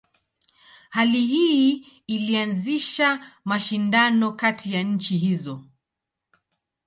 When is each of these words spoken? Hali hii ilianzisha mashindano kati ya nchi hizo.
Hali 0.89 1.25
hii 1.27 1.73
ilianzisha 2.07 3.25
mashindano 3.45 4.31
kati 4.31 4.73
ya 4.73 4.83
nchi 4.83 5.17
hizo. 5.17 5.65